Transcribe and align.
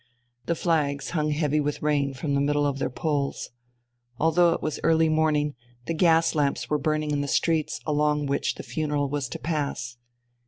The 0.47 0.55
flags 0.55 1.11
hung 1.11 1.29
heavy 1.29 1.59
with 1.59 1.83
rain 1.83 2.15
from 2.15 2.33
the 2.33 2.41
middle 2.41 2.65
of 2.65 2.79
their 2.79 2.89
poles. 2.89 3.51
Although 4.19 4.51
it 4.53 4.61
was 4.63 4.79
early 4.83 5.09
morning, 5.09 5.53
the 5.85 5.93
gas 5.93 6.33
lamps 6.33 6.71
were 6.71 6.79
burning 6.79 7.11
in 7.11 7.21
the 7.21 7.27
streets 7.27 7.79
along 7.85 8.25
which 8.25 8.55
the 8.55 8.63
funeral 8.63 9.09
was 9.09 9.29
to 9.29 9.37
pass. 9.37 9.97